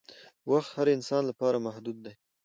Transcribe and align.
وخت 0.49 0.71
د 0.71 0.73
هر 0.77 0.87
انسان 0.97 1.23
لپاره 1.29 1.63
محدود 1.67 1.97
دی 2.05 2.13